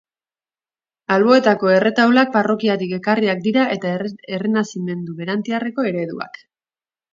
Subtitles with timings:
[1.15, 6.45] Alboetako erretaulak parrokiatik ekarriak dira eta errenazimendu berantiarreko ereduak.